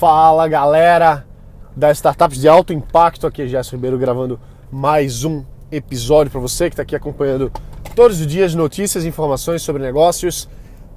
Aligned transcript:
Fala 0.00 0.48
galera 0.48 1.26
das 1.76 1.98
startups 1.98 2.40
de 2.40 2.48
alto 2.48 2.72
impacto, 2.72 3.26
aqui 3.26 3.42
é 3.42 3.46
Gerson 3.46 3.76
Ribeiro 3.76 3.98
gravando 3.98 4.40
mais 4.72 5.24
um 5.24 5.44
episódio 5.70 6.32
para 6.32 6.40
você 6.40 6.70
que 6.70 6.72
está 6.72 6.82
aqui 6.82 6.96
acompanhando 6.96 7.52
todos 7.94 8.18
os 8.18 8.26
dias 8.26 8.54
notícias 8.54 9.04
e 9.04 9.08
informações 9.08 9.60
sobre 9.60 9.82
negócios, 9.82 10.48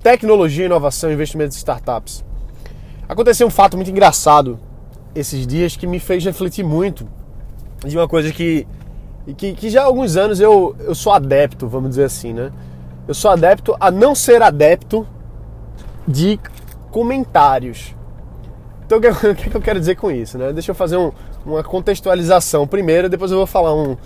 tecnologia, 0.01 0.67
inovação 0.67 1.11
e 1.11 1.15
investimentos 1.15 1.57
em 1.57 1.59
startups. 1.59 2.23
Aconteceu 3.05 3.45
um 3.45 3.49
fato 3.49 3.75
muito 3.75 3.91
engraçado 3.91 4.57
esses 5.13 5.45
dias 5.45 5.75
que 5.75 5.85
me 5.85 5.99
fez 5.99 6.23
refletir 6.23 6.63
muito 6.63 7.05
de 7.85 7.97
uma 7.97 8.07
coisa 8.07 8.31
que, 8.31 8.65
que, 9.35 9.51
que 9.51 9.69
já 9.69 9.81
há 9.81 9.85
alguns 9.85 10.15
anos 10.15 10.39
eu, 10.39 10.77
eu 10.79 10.95
sou 10.95 11.11
adepto, 11.11 11.67
vamos 11.67 11.89
dizer 11.89 12.05
assim, 12.05 12.31
né? 12.31 12.53
Eu 13.05 13.13
sou 13.13 13.29
adepto 13.29 13.75
a 13.81 13.91
não 13.91 14.15
ser 14.15 14.41
adepto 14.41 15.05
de 16.07 16.39
comentários. 16.89 17.93
Então, 18.97 19.31
o 19.31 19.35
que, 19.35 19.55
eu 19.55 19.61
quero 19.61 19.79
dizer 19.79 19.95
com 19.95 20.11
isso? 20.11 20.37
Né? 20.37 20.53
Deixa 20.53 20.71
eu 20.71 20.75
fazer 20.75 20.97
um, 20.97 21.11
uma 21.45 21.63
contextualização 21.63 22.67
primeiro, 22.67 23.09
depois 23.09 23.31
eu 23.31 23.37
vou 23.37 23.47
falar 23.47 23.73
um, 23.73 23.97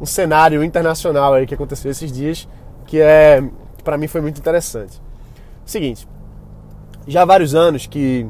um 0.00 0.06
cenário 0.06 0.62
internacional 0.62 1.34
aí 1.34 1.46
que 1.46 1.54
aconteceu 1.54 1.90
esses 1.90 2.12
dias, 2.12 2.48
que 2.86 3.00
é 3.00 3.42
para 3.82 3.96
mim 3.98 4.06
foi 4.06 4.20
muito 4.20 4.38
interessante. 4.38 5.00
Seguinte, 5.64 6.06
já 7.06 7.22
há 7.22 7.24
vários 7.24 7.54
anos 7.54 7.86
que 7.86 8.26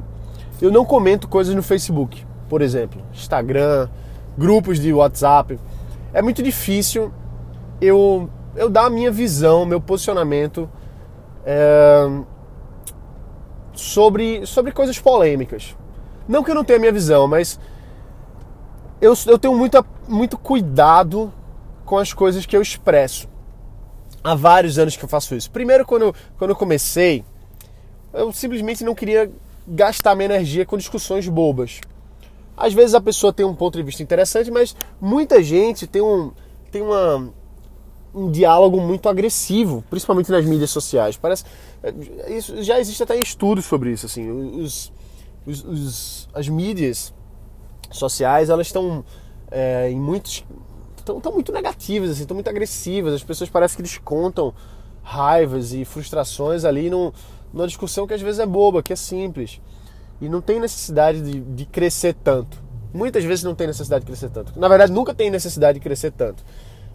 eu 0.60 0.70
não 0.70 0.84
comento 0.84 1.28
coisas 1.28 1.54
no 1.54 1.62
Facebook, 1.62 2.24
por 2.48 2.62
exemplo, 2.62 3.02
Instagram, 3.12 3.88
grupos 4.36 4.78
de 4.78 4.92
WhatsApp. 4.92 5.58
É 6.12 6.22
muito 6.22 6.42
difícil 6.42 7.12
eu, 7.80 8.28
eu 8.56 8.68
dar 8.68 8.86
a 8.86 8.90
minha 8.90 9.10
visão, 9.10 9.64
meu 9.64 9.80
posicionamento 9.80 10.68
é, 11.44 12.08
sobre, 13.72 14.46
sobre 14.46 14.72
coisas 14.72 14.98
polêmicas. 14.98 15.74
Não 16.28 16.42
que 16.42 16.50
eu 16.50 16.54
não 16.54 16.64
tenha 16.64 16.78
minha 16.78 16.92
visão, 16.92 17.26
mas 17.26 17.58
eu, 19.00 19.14
eu 19.26 19.38
tenho 19.38 19.54
muita, 19.54 19.84
muito 20.08 20.38
cuidado 20.38 21.32
com 21.84 21.98
as 21.98 22.12
coisas 22.12 22.46
que 22.46 22.56
eu 22.56 22.62
expresso. 22.62 23.28
Há 24.22 24.34
vários 24.34 24.78
anos 24.78 24.96
que 24.96 25.04
eu 25.04 25.08
faço 25.08 25.34
isso. 25.34 25.50
Primeiro, 25.50 25.84
quando, 25.84 26.14
quando 26.38 26.50
eu 26.50 26.56
comecei, 26.56 27.24
eu 28.12 28.32
simplesmente 28.32 28.82
não 28.82 28.94
queria 28.94 29.30
gastar 29.66 30.14
minha 30.14 30.26
energia 30.26 30.64
com 30.64 30.78
discussões 30.78 31.28
bobas. 31.28 31.80
Às 32.56 32.72
vezes 32.72 32.94
a 32.94 33.00
pessoa 33.00 33.32
tem 33.32 33.44
um 33.44 33.54
ponto 33.54 33.76
de 33.76 33.82
vista 33.82 34.02
interessante, 34.02 34.50
mas 34.50 34.74
muita 35.00 35.42
gente 35.42 35.86
tem 35.86 36.00
um, 36.00 36.30
tem 36.70 36.80
uma, 36.80 37.30
um 38.14 38.30
diálogo 38.30 38.80
muito 38.80 39.08
agressivo, 39.08 39.84
principalmente 39.90 40.30
nas 40.30 40.44
mídias 40.44 40.70
sociais. 40.70 41.16
Parece 41.16 41.44
isso 42.28 42.62
já 42.62 42.78
existe 42.78 43.02
até 43.02 43.18
estudos 43.18 43.64
sobre 43.64 43.90
isso. 43.90 44.06
Assim, 44.06 44.30
os, 44.30 44.92
os, 45.46 45.64
os 45.64 46.28
as 46.32 46.48
mídias 46.48 47.12
sociais 47.90 48.50
elas 48.50 48.66
estão 48.66 49.04
é, 49.50 49.90
em 49.90 50.00
muitos 50.00 50.44
estão 51.12 51.32
muito 51.32 51.52
negativas, 51.52 52.10
assim, 52.10 52.22
estão 52.22 52.34
muito 52.34 52.48
agressivas. 52.48 53.12
As 53.12 53.22
pessoas 53.22 53.50
parecem 53.50 53.76
que 53.76 53.82
descontam 53.82 54.54
raivas 55.02 55.74
e 55.74 55.84
frustrações 55.84 56.64
ali 56.64 56.88
num, 56.88 57.12
numa 57.52 57.66
discussão 57.66 58.06
que 58.06 58.14
às 58.14 58.22
vezes 58.22 58.40
é 58.40 58.46
boba, 58.46 58.82
que 58.82 58.92
é 58.92 58.96
simples. 58.96 59.60
E 60.20 60.28
não 60.28 60.40
tem 60.40 60.58
necessidade 60.58 61.20
de, 61.20 61.40
de 61.40 61.66
crescer 61.66 62.14
tanto. 62.14 62.62
Muitas 62.92 63.24
vezes 63.24 63.44
não 63.44 63.54
tem 63.54 63.66
necessidade 63.66 64.04
de 64.04 64.06
crescer 64.06 64.30
tanto. 64.30 64.58
Na 64.58 64.68
verdade, 64.68 64.92
nunca 64.92 65.12
tem 65.12 65.30
necessidade 65.30 65.78
de 65.78 65.82
crescer 65.82 66.12
tanto. 66.12 66.42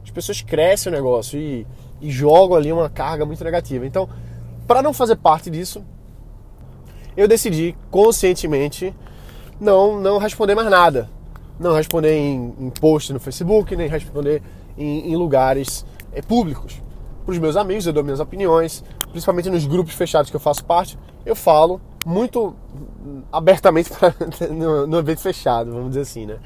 As 0.03 0.09
pessoas 0.09 0.42
crescem 0.42 0.92
o 0.92 0.95
negócio 0.95 1.38
e, 1.38 1.67
e 2.02 2.09
jogam 2.09 2.58
ali 2.58 2.72
uma 2.72 2.89
carga 2.89 3.25
muito 3.25 3.44
negativa. 3.44 3.86
Então, 3.86 4.09
para 4.66 4.81
não 4.81 4.94
fazer 4.94 5.17
parte 5.17 5.50
disso, 5.50 5.83
eu 7.19 7.27
decidi 7.27 7.75
conscientemente 7.91 8.95
não, 9.59 9.99
não 9.99 10.17
responder 10.17 10.55
mais 10.55 10.69
nada. 10.69 11.09
Não 11.59 11.73
responder 11.73 12.13
em, 12.13 12.55
em 12.57 12.69
post 12.69 13.11
no 13.11 13.19
Facebook, 13.19 13.75
nem 13.75 13.89
responder 13.89 14.41
em, 14.77 15.11
em 15.11 15.15
lugares 15.17 15.85
é, 16.13 16.21
públicos. 16.21 16.81
Para 17.25 17.33
os 17.33 17.37
meus 17.37 17.58
amigos, 17.58 17.85
eu 17.85 17.91
dou 17.91 18.05
minhas 18.05 18.21
opiniões, 18.21 18.85
principalmente 19.11 19.49
nos 19.49 19.65
grupos 19.65 19.93
fechados 19.95 20.29
que 20.31 20.35
eu 20.37 20.39
faço 20.39 20.63
parte, 20.63 20.97
eu 21.25 21.35
falo 21.35 21.81
muito 22.05 22.55
abertamente 23.29 23.89
pra, 23.91 24.13
no, 24.49 24.87
no 24.87 24.97
evento 24.97 25.19
fechado, 25.19 25.73
vamos 25.73 25.89
dizer 25.89 26.02
assim, 26.02 26.25
né? 26.25 26.37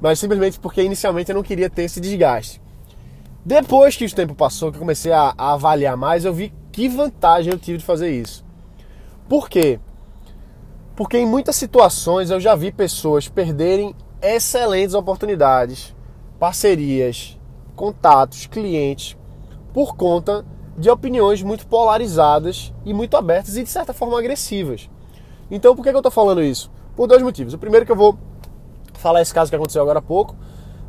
Mas 0.00 0.18
simplesmente 0.18 0.58
porque 0.58 0.82
inicialmente 0.82 1.30
eu 1.30 1.34
não 1.34 1.42
queria 1.42 1.68
ter 1.68 1.82
esse 1.82 2.00
desgaste. 2.00 2.58
Depois 3.44 3.94
que 3.94 4.06
o 4.06 4.14
tempo 4.14 4.34
passou, 4.34 4.70
que 4.70 4.78
eu 4.78 4.80
comecei 4.80 5.12
a, 5.12 5.34
a 5.36 5.52
avaliar 5.52 5.94
mais, 5.94 6.24
eu 6.24 6.32
vi 6.32 6.54
que 6.72 6.88
vantagem 6.88 7.52
eu 7.52 7.58
tive 7.58 7.76
de 7.76 7.84
fazer 7.84 8.10
isso. 8.10 8.42
Por 9.28 9.50
quê? 9.50 9.78
Porque 10.96 11.18
em 11.18 11.26
muitas 11.26 11.54
situações 11.56 12.30
eu 12.30 12.40
já 12.40 12.54
vi 12.54 12.72
pessoas 12.72 13.28
perderem 13.28 13.94
excelentes 14.22 14.94
oportunidades, 14.94 15.94
parcerias, 16.40 17.38
contatos, 17.74 18.46
clientes, 18.46 19.14
por 19.74 19.94
conta 19.94 20.44
de 20.76 20.88
opiniões 20.88 21.42
muito 21.42 21.66
polarizadas 21.66 22.72
e 22.84 22.94
muito 22.94 23.14
abertas 23.14 23.56
e 23.56 23.62
de 23.62 23.68
certa 23.68 23.92
forma 23.92 24.18
agressivas. 24.18 24.88
Então 25.50 25.76
por 25.76 25.82
que 25.82 25.90
eu 25.90 25.96
estou 25.96 26.10
falando 26.10 26.42
isso? 26.42 26.70
Por 26.96 27.06
dois 27.06 27.22
motivos. 27.22 27.52
O 27.52 27.58
primeiro 27.58 27.84
que 27.84 27.92
eu 27.92 27.96
vou 27.96 28.18
falar 28.94 29.20
esse 29.20 29.34
caso 29.34 29.50
que 29.50 29.56
aconteceu 29.56 29.82
agora 29.82 29.98
há 29.98 30.02
pouco, 30.02 30.34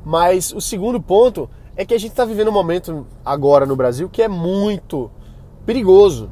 mas 0.06 0.54
o 0.54 0.62
segundo 0.62 1.02
ponto 1.02 1.50
é 1.76 1.86
que 1.86 1.94
a 1.94 2.00
gente 2.00 2.12
está 2.12 2.24
vivendo 2.24 2.48
um 2.48 2.54
momento 2.54 3.06
agora 3.26 3.66
no 3.66 3.76
Brasil 3.76 4.10
que 4.10 4.22
é 4.22 4.28
muito 4.30 5.12
perigoso. 5.66 6.32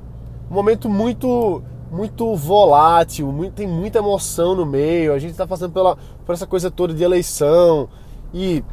Um 0.49 0.53
momento 0.53 0.89
muito 0.89 1.61
muito 1.95 2.35
volátil, 2.35 3.31
muito, 3.31 3.53
tem 3.53 3.65
muita 3.65 3.99
emoção 3.99 4.53
no 4.53 4.65
meio. 4.65 5.13
A 5.13 5.19
gente 5.19 5.31
está 5.31 5.47
passando 5.47 5.71
pela, 5.71 5.97
por 6.25 6.33
essa 6.33 6.45
coisa 6.45 6.69
toda 6.69 6.93
de 6.93 7.03
eleição 7.03 7.87
e 8.33 8.63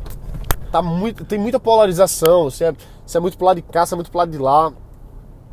tá 0.73 0.83
muito, 0.83 1.25
tem 1.25 1.39
muita 1.39 1.61
polarização. 1.61 2.51
Se 2.51 2.65
é, 2.65 2.75
se 3.07 3.17
é 3.17 3.21
muito 3.21 3.39
pro 3.39 3.47
lado 3.47 3.57
de 3.57 3.63
cá, 3.63 3.87
se 3.87 3.95
é 3.95 3.97
muito 3.97 4.11
pro 4.11 4.19
lado 4.19 4.31
de 4.33 4.39
lá. 4.39 4.73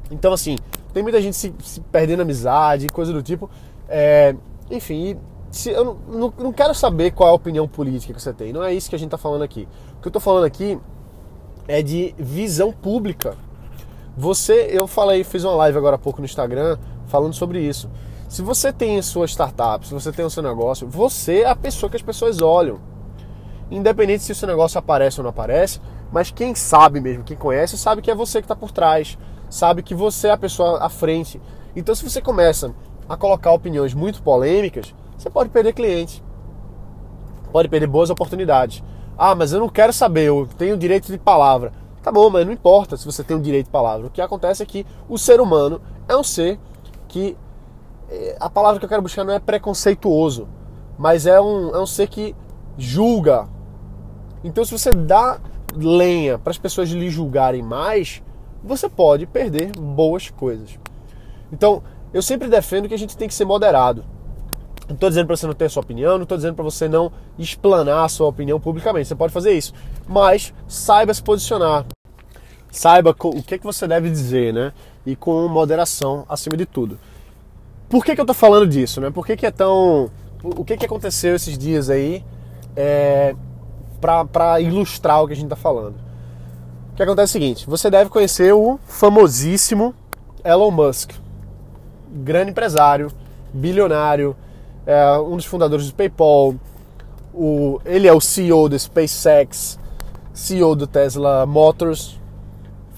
Então, 0.09 0.34
assim, 0.34 0.58
tem 0.94 1.03
muita 1.03 1.22
gente 1.22 1.35
se, 1.35 1.53
se 1.59 1.79
perdendo 1.79 2.22
amizade, 2.22 2.88
coisa 2.88 3.13
do 3.13 3.22
tipo. 3.22 3.50
É, 3.88 4.35
enfim, 4.72 5.18
se, 5.52 5.69
eu 5.69 5.85
não, 5.85 5.94
não, 6.08 6.34
não, 6.40 6.52
quero 6.52 6.74
saber 6.74 7.12
qual 7.12 7.29
é 7.29 7.31
a 7.31 7.35
opinião 7.35 7.68
política 7.68 8.13
que 8.13 8.22
você 8.22 8.34
tem. 8.34 8.52
Não 8.52 8.63
é 8.63 8.74
isso 8.74 8.90
que 8.90 8.96
a 8.96 9.00
gente 9.00 9.08
está 9.08 9.18
falando 9.18 9.44
aqui. 9.44 9.68
O 9.97 10.02
que 10.02 10.08
eu 10.08 10.09
estou 10.09 10.22
falando 10.22 10.46
aqui 10.46 10.79
é 11.68 11.84
de 11.84 12.16
visão 12.18 12.72
pública 12.72 13.38
você, 14.19 14.68
eu 14.72 14.85
falei, 14.85 15.24
fiz 15.24 15.46
uma 15.46 15.56
live 15.56 15.78
agora 15.78 15.96
há 15.96 16.00
pouco 16.00 16.19
no 16.19 16.25
Instagram 16.25 16.78
falando 17.09 17.34
sobre 17.34 17.59
isso. 17.59 17.90
Se 18.30 18.42
você 18.42 18.72
tem 18.72 19.02
sua 19.02 19.28
startup, 19.28 19.86
se 19.86 19.94
você 19.94 20.12
tem 20.12 20.24
o 20.24 20.30
seu 20.30 20.44
negócio, 20.44 20.88
você 20.88 21.42
é 21.42 21.50
a 21.50 21.56
pessoa 21.56 21.90
que 21.90 21.96
as 21.97 22.02
pessoas 22.02 22.42
olham. 22.42 22.80
Independente 23.72 24.24
se 24.24 24.31
o 24.31 24.36
seu 24.36 24.47
negócio 24.47 24.78
aparece 24.78 25.20
ou 25.20 25.24
não 25.24 25.31
aparece, 25.31 25.81
mas 26.12 26.31
quem 26.31 26.56
sabe 26.56 27.02
mesmo, 27.02 27.24
quem 27.24 27.36
conhece, 27.36 27.78
sabe 27.78 28.02
que 28.02 28.09
é 28.09 28.16
você 28.16 28.40
que 28.40 28.46
está 28.46 28.56
por 28.56 28.72
trás, 28.72 29.18
sabe 29.50 29.81
que 29.84 29.96
você 29.96 30.28
é 30.28 30.31
a 30.31 30.38
pessoa 30.38 30.80
à 30.80 30.90
frente. 30.90 31.42
Então, 31.75 31.94
se 31.94 32.08
você 32.08 32.22
começa 32.22 32.74
a 33.08 33.18
colocar 33.18 33.52
opiniões 33.52 33.94
muito 33.94 34.22
polêmicas, 34.22 34.94
você 35.18 35.30
pode 35.30 35.50
perder 35.50 35.74
cliente, 35.74 36.24
pode 37.52 37.68
perder 37.68 37.88
boas 37.88 38.09
oportunidades. 38.09 38.84
Ah, 39.18 39.36
mas 39.36 39.53
eu 39.53 39.59
não 39.59 39.70
quero 39.70 39.91
saber, 39.91 40.26
eu 40.26 40.47
tenho 40.58 40.78
direito 40.78 41.12
de 41.12 41.18
palavra. 41.18 41.74
Tá 42.02 42.12
bom, 42.12 42.30
mas 42.30 42.46
não 42.46 42.53
importa 42.53 42.96
se 42.96 43.06
você 43.06 43.24
tem 43.24 43.36
o 43.36 43.41
direito 43.41 43.66
de 43.66 43.72
palavra. 43.72 44.08
O 44.08 44.09
que 44.09 44.22
acontece 44.22 44.64
é 44.64 44.66
que 44.66 44.86
o 45.09 45.18
ser 45.18 45.41
humano 45.41 45.81
é 46.08 46.16
um 46.16 46.24
ser 46.24 46.59
que. 47.09 47.36
Eh, 48.09 48.38
a 48.40 48.50
palavra 48.50 48.80
que 48.80 48.86
eu 48.86 48.90
quero 48.90 49.02
buscar 49.02 49.25
não 49.25 49.34
é 49.34 49.40
preconceituoso, 49.40 50.47
mas 50.97 51.25
é 51.25 51.42
um, 51.42 51.75
é 51.75 51.81
um 51.81 51.86
ser 51.86 52.08
que 52.08 52.34
julga. 52.78 53.47
Então, 54.44 54.64
se 54.64 54.72
você 54.72 54.92
dá 54.92 55.40
lenha 55.75 56.38
para 56.38 56.52
as 56.52 56.58
pessoas 56.58 56.90
lhe 56.90 57.09
julgarem 57.09 57.62
mais, 57.62 58.24
você 58.64 58.88
pode 58.88 59.25
perder 59.25 59.72
boas 59.78 60.30
coisas. 60.30 60.80
Então, 61.52 61.84
eu 62.14 62.22
sempre 62.22 62.47
defendo 62.47 62.88
que 62.88 62.94
a 62.94 62.97
gente 62.97 63.18
tem 63.18 63.28
que 63.28 63.34
ser 63.34 63.46
moderado. 63.46 64.06
Não 64.88 64.96
estou 64.96 65.09
dizendo 65.09 65.28
para 65.28 65.36
você 65.36 65.46
não 65.46 65.53
ter 65.53 65.66
a 65.66 65.70
sua 65.70 65.84
opinião, 65.84 66.16
não 66.17 66.23
estou 66.23 66.38
dizendo 66.38 66.56
para 66.56 66.64
você 66.64 66.88
não 66.88 67.11
explanar 67.38 68.06
a 68.06 68.09
sua 68.09 68.28
opinião 68.28 68.59
publicamente. 68.59 69.08
Você 69.08 69.16
pode 69.16 69.32
fazer 69.32 69.52
isso, 69.52 69.73
mas 70.08 70.53
saiba 70.67 71.14
se 71.14 71.22
posicionar. 71.22 71.85
Saiba 72.72 73.16
o 73.18 73.44
que, 73.44 73.56
é 73.56 73.58
que 73.58 73.64
você 73.64 73.88
deve 73.88 74.10
dizer, 74.10 74.54
né? 74.54 74.74
E 75.06 75.16
com 75.16 75.48
moderação 75.48 76.26
acima 76.30 76.56
de 76.56 76.66
tudo. 76.66 77.00
Por 77.90 78.06
que, 78.06 78.14
que 78.14 78.22
eu 78.22 78.24
estou 78.24 78.36
falando 78.36 78.68
disso, 78.68 79.02
né? 79.02 79.10
Por 79.10 79.26
que, 79.26 79.36
que 79.36 79.46
é 79.46 79.52
tão. 79.52 80.12
O 80.44 80.64
que, 80.64 80.78
que 80.78 80.86
aconteceu 80.86 81.36
esses 81.36 81.58
dias 81.58 81.90
aí 81.90 82.24
é... 82.76 83.36
para 84.00 84.60
ilustrar 84.62 85.24
o 85.24 85.28
que 85.28 85.34
a 85.34 85.36
gente 85.36 85.46
está 85.46 85.56
falando? 85.56 85.96
O 86.94 86.96
que 86.96 87.04
acontece 87.04 87.38
é 87.38 87.40
o 87.40 87.42
seguinte: 87.42 87.68
você 87.68 87.90
deve 87.90 88.10
conhecer 88.10 88.54
o 88.54 88.80
famosíssimo 88.86 89.96
Elon 90.44 90.72
Musk, 90.72 91.12
grande 92.24 92.52
empresário, 92.52 93.12
bilionário 93.54 94.36
é 94.90 95.20
um 95.20 95.36
dos 95.36 95.46
fundadores 95.46 95.88
do 95.88 95.94
PayPal. 95.94 96.56
O, 97.32 97.80
ele 97.86 98.08
é 98.08 98.14
o 98.14 98.20
CEO 98.20 98.68
da 98.68 98.78
SpaceX, 98.78 99.78
CEO 100.34 100.76
do 100.76 100.88
Tesla 100.88 101.46
Motors, 101.46 102.20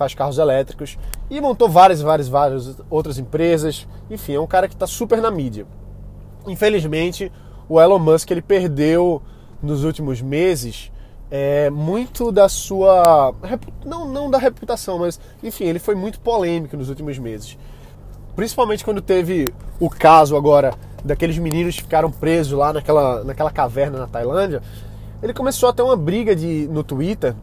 faz 0.01 0.15
carros 0.15 0.39
elétricos 0.39 0.97
e 1.29 1.39
montou 1.39 1.69
várias, 1.69 2.01
várias, 2.01 2.27
várias 2.27 2.75
outras 2.89 3.19
empresas. 3.19 3.87
Enfim, 4.09 4.33
é 4.33 4.39
um 4.39 4.47
cara 4.47 4.67
que 4.67 4.73
está 4.73 4.87
super 4.87 5.21
na 5.21 5.29
mídia. 5.29 5.67
Infelizmente, 6.47 7.31
o 7.69 7.79
Elon 7.79 7.99
Musk 7.99 8.31
ele 8.31 8.41
perdeu 8.41 9.21
nos 9.61 9.83
últimos 9.83 10.19
meses 10.19 10.91
é, 11.29 11.69
muito 11.69 12.31
da 12.31 12.49
sua. 12.49 13.35
Não, 13.85 14.07
não 14.07 14.27
da 14.27 14.39
reputação, 14.39 14.97
mas 14.97 15.19
enfim, 15.43 15.65
ele 15.65 15.77
foi 15.77 15.93
muito 15.93 16.19
polêmico 16.19 16.75
nos 16.75 16.89
últimos 16.89 17.19
meses. 17.19 17.55
Principalmente 18.35 18.83
quando 18.83 19.03
teve 19.03 19.45
o 19.79 19.87
caso 19.87 20.35
agora 20.35 20.73
daqueles 21.05 21.37
meninos 21.37 21.75
que 21.75 21.83
ficaram 21.83 22.09
presos 22.09 22.57
lá 22.57 22.73
naquela, 22.73 23.23
naquela 23.23 23.51
caverna 23.51 23.99
na 23.99 24.07
Tailândia. 24.07 24.63
Ele 25.21 25.33
começou 25.33 25.69
a 25.69 25.73
ter 25.73 25.83
uma 25.83 25.95
briga 25.95 26.35
de, 26.35 26.67
no 26.71 26.83
Twitter 26.83 27.35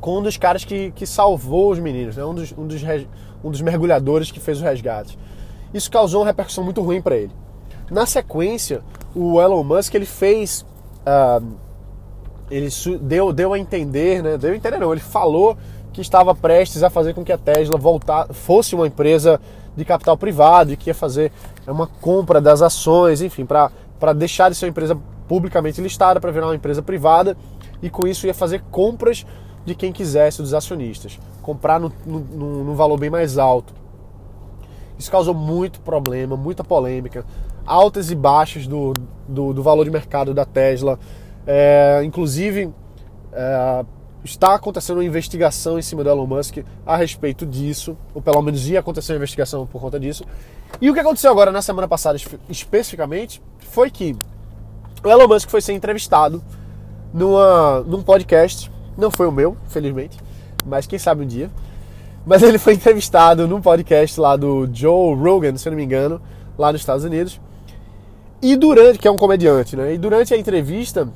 com 0.00 0.18
um 0.18 0.22
dos 0.22 0.36
caras 0.36 0.64
que, 0.64 0.90
que 0.92 1.06
salvou 1.06 1.70
os 1.70 1.78
meninos, 1.78 2.16
né? 2.16 2.24
um, 2.24 2.34
dos, 2.34 2.52
um, 2.52 2.66
dos, 2.66 2.82
um 3.42 3.50
dos 3.50 3.60
mergulhadores 3.60 4.30
que 4.30 4.40
fez 4.40 4.60
o 4.60 4.64
resgate. 4.64 5.18
Isso 5.72 5.90
causou 5.90 6.20
uma 6.20 6.26
repercussão 6.26 6.64
muito 6.64 6.82
ruim 6.82 7.00
para 7.00 7.16
ele. 7.16 7.32
Na 7.90 8.06
sequência, 8.06 8.82
o 9.14 9.40
Elon 9.40 9.62
Musk 9.62 9.94
ele 9.94 10.06
fez. 10.06 10.64
Uh, 11.06 11.46
ele 12.50 12.68
deu, 13.00 13.32
deu 13.32 13.52
a 13.54 13.58
entender, 13.58 14.22
né? 14.22 14.36
Deu 14.36 14.52
a 14.52 14.56
entender, 14.56 14.78
não. 14.78 14.92
Ele 14.92 15.00
falou 15.00 15.56
que 15.92 16.00
estava 16.00 16.34
prestes 16.34 16.82
a 16.82 16.90
fazer 16.90 17.14
com 17.14 17.24
que 17.24 17.32
a 17.32 17.38
Tesla 17.38 17.76
voltar, 17.78 18.26
fosse 18.32 18.74
uma 18.74 18.86
empresa 18.86 19.40
de 19.76 19.84
capital 19.84 20.16
privado 20.16 20.72
e 20.72 20.76
que 20.76 20.90
ia 20.90 20.94
fazer 20.94 21.32
uma 21.66 21.86
compra 21.86 22.40
das 22.40 22.60
ações, 22.60 23.22
enfim, 23.22 23.46
para 23.46 24.12
deixar 24.14 24.50
de 24.50 24.56
ser 24.56 24.66
uma 24.66 24.70
empresa 24.70 24.98
publicamente 25.28 25.80
listada 25.80 26.20
para 26.20 26.30
virar 26.30 26.46
uma 26.46 26.54
empresa 26.54 26.82
privada 26.82 27.36
e 27.82 27.88
com 27.88 28.06
isso 28.06 28.26
ia 28.26 28.34
fazer 28.34 28.62
compras 28.70 29.24
de 29.64 29.74
quem 29.74 29.92
quisesse, 29.92 30.42
dos 30.42 30.54
acionistas, 30.54 31.18
comprar 31.40 31.78
no, 31.78 31.92
no, 32.04 32.64
no 32.64 32.74
valor 32.74 32.98
bem 32.98 33.10
mais 33.10 33.38
alto. 33.38 33.74
Isso 34.98 35.10
causou 35.10 35.34
muito 35.34 35.80
problema, 35.80 36.36
muita 36.36 36.62
polêmica, 36.62 37.24
altas 37.66 38.10
e 38.10 38.14
baixas 38.14 38.66
do, 38.66 38.92
do, 39.28 39.52
do 39.52 39.62
valor 39.62 39.84
de 39.84 39.90
mercado 39.90 40.34
da 40.34 40.44
Tesla. 40.44 40.98
É, 41.46 42.02
inclusive, 42.04 42.72
é, 43.32 43.84
está 44.24 44.54
acontecendo 44.54 44.98
uma 44.98 45.04
investigação 45.04 45.78
em 45.78 45.82
cima 45.82 46.04
do 46.04 46.10
Elon 46.10 46.26
Musk 46.26 46.58
a 46.86 46.96
respeito 46.96 47.44
disso, 47.44 47.96
ou 48.14 48.22
pelo 48.22 48.40
menos 48.42 48.68
ia 48.68 48.80
acontecer 48.80 49.12
uma 49.12 49.16
investigação 49.16 49.66
por 49.66 49.80
conta 49.80 49.98
disso. 49.98 50.24
E 50.80 50.90
o 50.90 50.94
que 50.94 51.00
aconteceu 51.00 51.30
agora 51.30 51.50
na 51.50 51.62
semana 51.62 51.88
passada 51.88 52.18
especificamente 52.48 53.42
foi 53.58 53.90
que 53.90 54.16
o 55.04 55.08
Elon 55.08 55.26
Musk 55.26 55.48
foi 55.50 55.60
ser 55.60 55.72
entrevistado 55.72 56.42
numa, 57.12 57.80
num 57.80 58.02
podcast, 58.02 58.70
não 58.96 59.10
foi 59.10 59.26
o 59.26 59.32
meu, 59.32 59.56
felizmente, 59.68 60.18
mas 60.66 60.86
quem 60.86 60.98
sabe 60.98 61.22
um 61.22 61.26
dia. 61.26 61.50
Mas 62.24 62.42
ele 62.42 62.58
foi 62.58 62.74
entrevistado 62.74 63.48
num 63.48 63.60
podcast 63.60 64.20
lá 64.20 64.36
do 64.36 64.68
Joe 64.72 65.14
Rogan, 65.16 65.56
se 65.56 65.68
eu 65.68 65.72
não 65.72 65.76
me 65.76 65.84
engano, 65.84 66.20
lá 66.56 66.72
nos 66.72 66.80
Estados 66.80 67.04
Unidos. 67.04 67.40
E 68.40 68.56
durante, 68.56 68.98
que 68.98 69.08
é 69.08 69.10
um 69.10 69.16
comediante, 69.16 69.76
né? 69.76 69.94
E 69.94 69.98
durante 69.98 70.34
a 70.34 70.36
entrevista, 70.36 71.08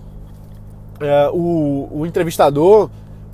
é, 1.00 1.28
o, 1.32 1.88
o, 1.90 2.06
entrevistador 2.06 2.88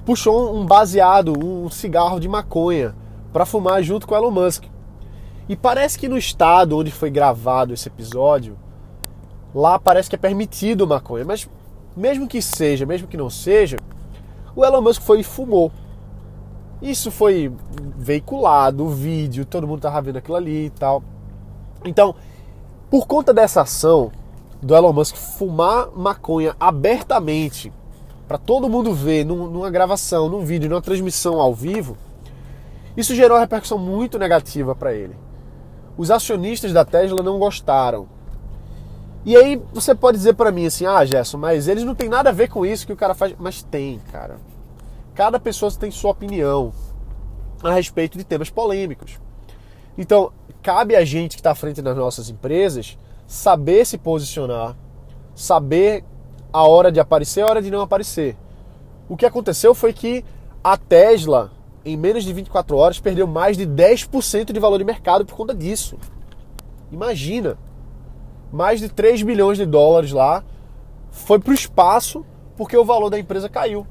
puxou 0.04 0.54
um 0.54 0.66
baseado, 0.66 1.32
um 1.38 1.70
cigarro 1.70 2.18
de 2.18 2.28
maconha 2.28 2.94
para 3.32 3.46
fumar 3.46 3.82
junto 3.82 4.06
com 4.06 4.16
Elon 4.16 4.30
Musk. 4.30 4.64
E 5.48 5.56
parece 5.56 5.98
que 5.98 6.08
no 6.08 6.16
estado 6.16 6.76
onde 6.76 6.90
foi 6.90 7.10
gravado 7.10 7.74
esse 7.74 7.88
episódio, 7.88 8.56
lá 9.54 9.78
parece 9.78 10.08
que 10.08 10.16
é 10.16 10.18
permitido 10.18 10.86
maconha, 10.86 11.24
mas 11.24 11.48
mesmo 11.96 12.26
que 12.26 12.40
seja, 12.40 12.86
mesmo 12.86 13.06
que 13.08 13.16
não 13.16 13.28
seja, 13.28 13.76
o 14.54 14.64
Elon 14.64 14.80
Musk 14.80 15.02
foi 15.02 15.20
e 15.20 15.24
fumou. 15.24 15.72
Isso 16.80 17.10
foi 17.10 17.52
veiculado, 17.96 18.84
o 18.84 18.88
vídeo, 18.88 19.44
todo 19.44 19.66
mundo 19.66 19.80
tava 19.80 20.02
vendo 20.02 20.16
aquilo 20.16 20.36
ali 20.36 20.66
e 20.66 20.70
tal. 20.70 21.02
Então, 21.84 22.14
por 22.90 23.06
conta 23.06 23.32
dessa 23.32 23.62
ação, 23.62 24.10
do 24.60 24.74
Elon 24.74 24.92
Musk 24.92 25.16
fumar 25.16 25.90
maconha 25.94 26.54
abertamente 26.58 27.72
para 28.28 28.38
todo 28.38 28.68
mundo 28.68 28.94
ver 28.94 29.24
numa 29.24 29.70
gravação, 29.70 30.28
num 30.28 30.44
vídeo, 30.44 30.70
numa 30.70 30.80
transmissão 30.80 31.40
ao 31.40 31.54
vivo, 31.54 31.96
isso 32.96 33.14
gerou 33.14 33.36
uma 33.36 33.42
repercussão 33.42 33.76
muito 33.76 34.18
negativa 34.18 34.74
para 34.74 34.94
ele. 34.94 35.16
Os 35.96 36.10
acionistas 36.10 36.72
da 36.72 36.84
Tesla 36.84 37.22
não 37.22 37.38
gostaram. 37.38 38.08
E 39.24 39.36
aí 39.36 39.62
você 39.72 39.94
pode 39.94 40.18
dizer 40.18 40.34
para 40.34 40.50
mim 40.50 40.66
assim: 40.66 40.86
"Ah, 40.86 41.04
Gerson, 41.04 41.38
mas 41.38 41.68
eles 41.68 41.84
não 41.84 41.94
tem 41.94 42.08
nada 42.08 42.30
a 42.30 42.32
ver 42.32 42.48
com 42.48 42.66
isso 42.66 42.86
que 42.86 42.92
o 42.92 42.96
cara 42.96 43.14
faz". 43.14 43.34
Mas 43.38 43.62
tem, 43.62 44.00
cara. 44.10 44.36
Cada 45.14 45.38
pessoa 45.38 45.70
tem 45.72 45.90
sua 45.90 46.10
opinião 46.10 46.72
a 47.62 47.72
respeito 47.72 48.18
de 48.18 48.24
temas 48.24 48.50
polêmicos. 48.50 49.20
Então, 49.96 50.32
cabe 50.62 50.96
a 50.96 51.04
gente 51.04 51.36
que 51.36 51.40
está 51.40 51.52
à 51.52 51.54
frente 51.54 51.82
das 51.82 51.96
nossas 51.96 52.28
empresas 52.28 52.98
saber 53.26 53.86
se 53.86 53.96
posicionar, 53.98 54.76
saber 55.34 56.04
a 56.52 56.66
hora 56.66 56.90
de 56.90 57.00
aparecer 57.00 57.40
e 57.40 57.42
a 57.42 57.46
hora 57.46 57.62
de 57.62 57.70
não 57.70 57.80
aparecer. 57.80 58.36
O 59.08 59.16
que 59.16 59.26
aconteceu 59.26 59.74
foi 59.74 59.92
que 59.92 60.24
a 60.62 60.76
Tesla, 60.76 61.50
em 61.84 61.96
menos 61.96 62.24
de 62.24 62.32
24 62.32 62.76
horas, 62.76 62.98
perdeu 62.98 63.26
mais 63.26 63.56
de 63.56 63.66
10% 63.66 64.52
de 64.52 64.60
valor 64.60 64.78
de 64.78 64.84
mercado 64.84 65.24
por 65.24 65.36
conta 65.36 65.54
disso. 65.54 65.98
Imagina! 66.90 67.56
Mais 68.52 68.80
de 68.80 68.88
3 68.88 69.22
bilhões 69.22 69.56
de 69.56 69.64
dólares 69.64 70.12
lá 70.12 70.44
foi 71.10 71.38
para 71.38 71.50
o 71.50 71.54
espaço 71.54 72.24
porque 72.56 72.76
o 72.76 72.84
valor 72.84 73.10
da 73.10 73.18
empresa 73.18 73.48
caiu. 73.48 73.86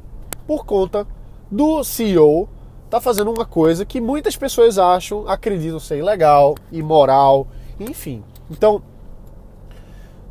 Por 0.46 0.66
conta 0.66 1.08
do 1.50 1.84
CEO 1.84 2.48
tá 2.90 3.00
fazendo 3.00 3.32
uma 3.32 3.46
coisa 3.46 3.86
que 3.86 4.02
muitas 4.02 4.36
pessoas 4.36 4.78
acham, 4.78 5.28
acreditam 5.28 5.80
ser 5.80 5.98
ilegal, 5.98 6.56
imoral, 6.72 7.48
enfim. 7.80 8.24
Então, 8.50 8.82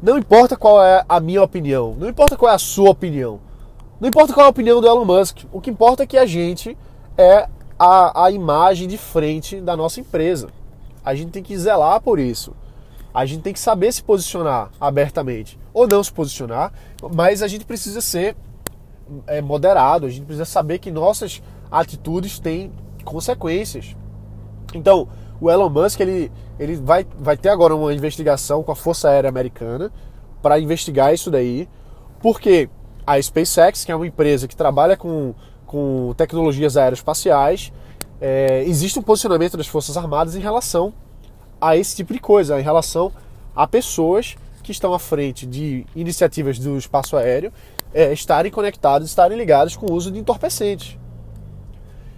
não 0.03 0.19
importa 0.19 0.57
qual 0.57 0.83
é 0.83 1.05
a 1.09 1.19
minha 1.21 1.43
opinião, 1.43 1.97
não 1.99 2.09
importa 2.09 2.37
qual 2.37 2.53
é 2.53 2.55
a 2.55 2.59
sua 2.59 2.91
opinião, 2.91 3.41
não 3.99 4.09
importa 4.09 4.33
qual 4.33 4.45
é 4.45 4.47
a 4.47 4.51
opinião 4.51 4.81
do 4.81 4.87
Elon 4.87 5.05
Musk, 5.05 5.45
o 5.51 5.61
que 5.61 5.71
importa 5.71 6.03
é 6.03 6.07
que 6.07 6.19
a 6.19 6.27
gente 6.27 6.77
é 7.17 7.49
a, 7.79 8.27
a 8.27 8.31
imagem 8.31 8.87
de 8.87 8.99
frente 8.99 9.61
da 9.61 9.75
nossa 9.75 10.01
empresa. 10.01 10.49
A 11.03 11.15
gente 11.15 11.31
tem 11.31 11.43
que 11.43 11.57
zelar 11.57 12.01
por 12.03 12.19
isso. 12.19 12.55
A 13.13 13.27
gente 13.27 13.43
tem 13.43 13.53
que 13.53 13.61
saber 13.61 13.93
se 13.93 14.03
posicionar 14.03 14.71
abertamente 14.81 15.59
ou 15.73 15.87
não 15.87 16.03
se 16.03 16.13
posicionar, 16.13 16.73
mas 17.15 17.43
a 17.43 17.49
gente 17.49 17.65
precisa 17.65 18.01
ser 18.01 18.37
é, 19.27 19.41
moderado, 19.41 20.07
a 20.07 20.09
gente 20.09 20.25
precisa 20.25 20.45
saber 20.45 20.79
que 20.79 20.91
nossas 20.91 21.43
atitudes 21.71 22.39
têm 22.39 22.73
consequências. 23.05 23.97
Então, 24.75 25.09
o 25.41 25.51
Elon 25.51 25.69
Musk 25.69 26.01
ele, 26.01 26.31
ele 26.59 26.77
vai, 26.77 27.07
vai 27.19 27.37
ter 27.37 27.49
agora 27.49 27.75
uma 27.75 27.93
investigação 27.93 28.63
com 28.63 28.73
a 28.73 28.77
Força 28.77 29.09
Aérea 29.09 29.29
Americana 29.29 29.91
para 30.43 30.59
investigar 30.61 31.13
isso 31.13 31.31
daí, 31.31 31.69
porque 32.21 32.69
a 33.07 33.21
SpaceX, 33.21 33.85
que 33.85 33.91
é 33.91 33.97
uma 33.97 34.07
empresa 34.07 34.47
que 34.47 34.55
trabalha 34.55 34.97
com, 34.97 35.35
com 35.67 36.15
tecnologias 36.17 36.77
aeroespaciais, 36.77 37.73
é, 38.21 38.63
existe 38.65 38.99
um 38.99 39.03
posicionamento 39.03 39.57
das 39.57 39.67
Forças 39.67 39.97
Armadas 39.97 40.37
em 40.37 40.41
relação 40.41 40.93
a 41.61 41.77
esse 41.77 41.97
tipo 41.97 42.13
de 42.13 42.19
coisa, 42.19 42.59
em 42.59 42.63
relação 42.63 43.13
a 43.55 43.67
pessoas 43.67 44.37
que 44.63 44.73
estão 44.73 44.95
à 44.95 44.99
frente 44.99 45.47
de 45.47 45.85
iniciativas 45.95 46.59
do 46.59 46.77
espaço 46.77 47.17
aéreo 47.17 47.53
é, 47.93 48.13
estarem 48.13 48.51
conectados, 48.51 49.09
estarem 49.09 49.37
ligados 49.37 49.77
com 49.77 49.87
o 49.87 49.93
uso 49.93 50.11
de 50.11 50.19
entorpecentes. 50.19 50.97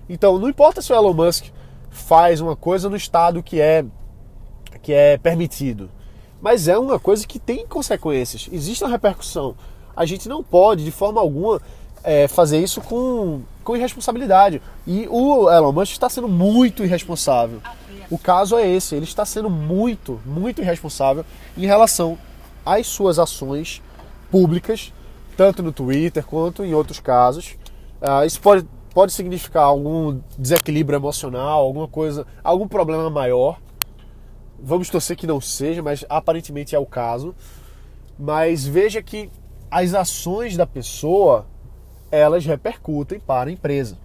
Então, 0.08 0.38
não 0.38 0.49
importa 0.49 0.82
se 0.82 0.92
o 0.92 0.94
Elon 0.94 1.14
Musk 1.14 1.46
faz 1.90 2.40
uma 2.40 2.56
coisa 2.56 2.88
no 2.88 2.96
estado 2.96 3.42
que 3.42 3.61
é 3.61 3.84
que 4.82 4.92
é 4.92 5.16
permitido, 5.16 5.88
mas 6.40 6.66
é 6.66 6.76
uma 6.76 6.99
coisa 6.99 7.26
que 7.26 7.38
tem 7.38 7.64
consequências. 7.66 8.49
Existe 8.50 8.82
uma 8.82 8.90
repercussão. 8.90 9.54
A 9.94 10.04
gente 10.04 10.28
não 10.28 10.42
pode, 10.42 10.84
de 10.84 10.90
forma 10.90 11.20
alguma, 11.20 11.61
é, 12.02 12.26
fazer 12.26 12.58
isso 12.58 12.80
com, 12.80 13.42
com 13.62 13.76
irresponsabilidade. 13.76 14.61
E 14.84 15.06
o 15.08 15.49
Elon 15.49 15.72
Musk 15.72 15.92
está 15.92 16.08
sendo 16.08 16.28
muito 16.28 16.82
irresponsável. 16.82 17.61
O 18.11 18.18
caso 18.18 18.56
é 18.56 18.68
esse, 18.68 18.94
ele 18.94 19.04
está 19.04 19.25
sendo 19.25 19.49
muito, 19.49 20.21
muito 20.25 20.61
irresponsável 20.61 21.25
em 21.56 21.66
relação 21.66 22.18
às 22.64 22.87
suas 22.87 23.18
ações 23.18 23.82
públicas, 24.30 24.92
tanto 25.37 25.62
no 25.62 25.73
Twitter 25.73 26.25
quanto 26.25 26.64
em 26.64 26.75
outros 26.75 27.00
casos. 27.00 27.56
Uh, 28.00 28.26
isso 28.26 28.40
pode 28.40 28.66
pode 28.92 29.12
significar 29.12 29.64
algum 29.64 30.21
desequilíbrio 30.38 30.97
emocional, 30.97 31.61
alguma 31.61 31.88
coisa, 31.88 32.26
algum 32.44 32.68
problema 32.68 33.09
maior. 33.09 33.59
Vamos 34.59 34.88
torcer 34.90 35.16
que 35.16 35.26
não 35.26 35.40
seja, 35.40 35.82
mas 35.82 36.04
aparentemente 36.09 36.76
é 36.76 36.78
o 36.78 36.87
caso. 36.87 37.35
Mas 38.18 38.66
veja 38.66 39.02
que 39.02 39.30
as 39.71 39.94
ações 39.94 40.56
da 40.56 40.66
pessoa 40.66 41.47
elas 42.11 42.44
repercutem 42.44 43.18
para 43.18 43.49
a 43.49 43.52
empresa. 43.52 43.97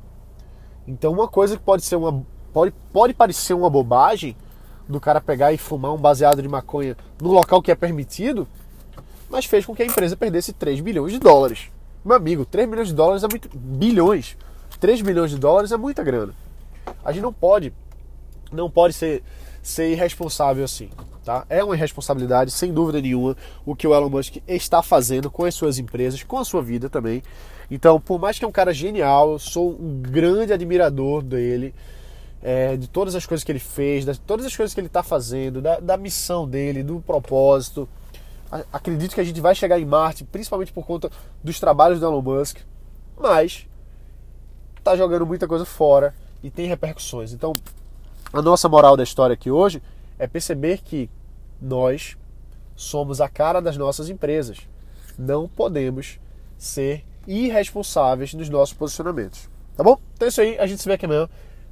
Então 0.87 1.11
uma 1.11 1.27
coisa 1.27 1.57
que 1.57 1.63
pode 1.63 1.83
ser 1.83 1.97
uma 1.97 2.25
pode, 2.57 2.73
pode 2.91 3.13
parecer 3.13 3.53
uma 3.53 3.69
bobagem 3.69 4.35
do 4.89 4.99
cara 4.99 5.21
pegar 5.21 5.53
e 5.53 5.59
fumar 5.59 5.93
um 5.93 5.97
baseado 5.97 6.41
de 6.41 6.47
maconha 6.47 6.97
no 7.21 7.29
local 7.29 7.61
que 7.61 7.71
é 7.71 7.75
permitido, 7.75 8.47
mas 9.29 9.45
fez 9.45 9.63
com 9.63 9.75
que 9.75 9.83
a 9.83 9.85
empresa 9.85 10.17
perdesse 10.17 10.53
3 10.53 10.79
bilhões 10.79 11.11
de 11.11 11.19
dólares. 11.19 11.69
Meu 12.03 12.15
amigo, 12.15 12.45
3 12.45 12.67
bilhões 12.67 12.87
de 12.87 12.95
dólares 12.95 13.23
é 13.23 13.27
muito 13.27 13.47
bilhões 13.55 14.35
3 14.79 15.03
milhões 15.03 15.29
de 15.29 15.37
dólares 15.37 15.71
é 15.71 15.77
muita 15.77 16.03
grana. 16.03 16.33
A 17.05 17.11
gente 17.11 17.21
não 17.21 17.31
pode, 17.31 17.71
não 18.51 18.71
pode 18.71 18.93
ser, 18.93 19.21
ser 19.61 19.91
irresponsável 19.91 20.63
assim. 20.63 20.89
Tá? 21.23 21.45
É 21.49 21.63
uma 21.63 21.75
irresponsabilidade, 21.75 22.49
sem 22.49 22.73
dúvida 22.73 22.99
nenhuma, 22.99 23.37
o 23.67 23.75
que 23.75 23.87
o 23.87 23.93
Elon 23.93 24.09
Musk 24.09 24.37
está 24.47 24.81
fazendo 24.81 25.29
com 25.29 25.45
as 25.45 25.53
suas 25.53 25.77
empresas, 25.77 26.23
com 26.23 26.39
a 26.39 26.45
sua 26.45 26.63
vida 26.63 26.89
também. 26.89 27.21
Então, 27.69 27.99
por 27.99 28.19
mais 28.19 28.39
que 28.39 28.45
é 28.45 28.47
um 28.47 28.51
cara 28.51 28.73
genial, 28.73 29.33
eu 29.33 29.39
sou 29.39 29.71
um 29.79 30.01
grande 30.01 30.53
admirador 30.53 31.21
dele, 31.21 31.75
é, 32.41 32.77
de 32.77 32.87
todas 32.87 33.15
as 33.15 33.25
coisas 33.25 33.43
que 33.43 33.51
ele 33.51 33.59
fez, 33.59 34.05
de 34.05 34.19
todas 34.19 34.45
as 34.45 34.55
coisas 34.55 34.73
que 34.73 34.79
ele 34.79 34.87
está 34.87 35.03
fazendo, 35.03 35.61
da, 35.61 35.79
da, 35.79 35.97
missão 35.97 36.47
dele, 36.47 36.83
do 36.83 36.99
propósito. 36.99 37.87
Acredito 38.71 39.13
que 39.13 39.21
a 39.21 39.23
gente 39.23 39.41
vai 39.41 39.53
chegar 39.53 39.79
em 39.79 39.85
Marte, 39.85 40.23
principalmente 40.23 40.71
por 40.71 40.85
conta 40.85 41.11
dos 41.43 41.59
trabalhos 41.59 41.99
do 41.99 42.05
Elon 42.05 42.21
Musk, 42.21 42.59
mas 43.19 43.67
está 44.77 44.95
jogando 44.95 45.25
muita 45.25 45.47
coisa 45.47 45.65
fora 45.65 46.13
e 46.41 46.49
tem 46.49 46.67
repercussões. 46.67 47.33
Então, 47.33 47.53
a 48.31 48.41
nossa 48.41 48.69
moral 48.69 48.95
da 48.95 49.03
história 49.03 49.33
aqui 49.33 49.51
hoje 49.51 49.81
é 50.17 50.27
perceber 50.27 50.79
que 50.79 51.09
nós 51.61 52.15
somos 52.75 53.19
a 53.19 53.27
cara 53.27 53.59
das 53.61 53.75
nossas 53.75 54.09
empresas. 54.09 54.59
Não 55.17 55.47
podemos 55.49 56.19
ser 56.57 57.03
irresponsáveis 57.27 58.33
nos 58.33 58.47
nossos 58.47 58.73
posicionamentos. 58.73 59.49
Tá 59.75 59.83
bom? 59.83 59.99
Então 60.13 60.25
é 60.25 60.29
isso 60.29 60.41
aí, 60.41 60.57
a 60.57 60.65
gente 60.65 60.81
se 60.81 60.87
vê 60.87 60.93
aqui 60.93 61.05
amanhã. 61.05 61.27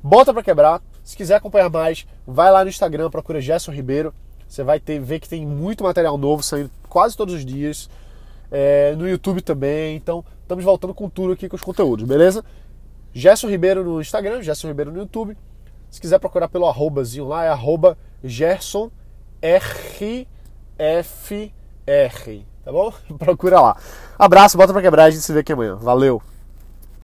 Bota 0.05 0.31
para 0.31 0.43
quebrar. 0.43 0.83
Se 1.03 1.17
quiser 1.17 1.33
acompanhar 1.33 1.67
mais, 1.67 2.05
vai 2.27 2.51
lá 2.51 2.63
no 2.63 2.69
Instagram, 2.69 3.09
procura 3.09 3.41
Gerson 3.41 3.71
Ribeiro. 3.71 4.13
Você 4.47 4.63
vai 4.63 4.79
ter, 4.79 4.99
ver 4.99 5.19
que 5.19 5.27
tem 5.27 5.43
muito 5.43 5.83
material 5.83 6.15
novo 6.15 6.43
saindo 6.43 6.69
quase 6.87 7.17
todos 7.17 7.33
os 7.33 7.43
dias. 7.43 7.89
É, 8.51 8.93
no 8.95 9.09
YouTube 9.09 9.41
também. 9.41 9.95
Então, 9.95 10.23
estamos 10.43 10.63
voltando 10.63 10.93
com 10.93 11.09
tudo 11.09 11.33
aqui 11.33 11.49
com 11.49 11.55
os 11.55 11.61
conteúdos, 11.63 12.07
beleza? 12.07 12.45
Gerson 13.13 13.49
Ribeiro 13.49 13.83
no 13.83 13.99
Instagram, 13.99 14.43
Gerson 14.43 14.67
Ribeiro 14.67 14.91
no 14.91 14.99
YouTube. 14.99 15.35
Se 15.89 15.99
quiser 15.99 16.19
procurar 16.19 16.49
pelo 16.49 16.67
arrobazinho 16.67 17.27
lá, 17.27 17.43
é 17.43 17.49
arroba 17.49 17.97
Gerson 18.23 18.91
RFR, 19.41 19.89
tá 22.63 22.71
bom? 22.71 22.93
Procura 23.17 23.59
lá. 23.59 23.75
Abraço, 24.19 24.55
bota 24.55 24.71
pra 24.71 24.83
quebrar, 24.83 25.05
a 25.05 25.09
gente 25.09 25.23
se 25.23 25.33
vê 25.33 25.39
aqui 25.39 25.51
amanhã. 25.51 25.75
Valeu! 25.77 26.21